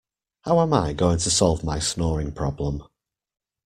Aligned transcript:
How 0.45 0.59
am 0.61 0.73
I 0.73 0.93
going 0.93 1.19
to 1.19 1.29
solve 1.29 1.63
my 1.63 1.77
snoring 1.77 2.31
problem? 2.31 2.81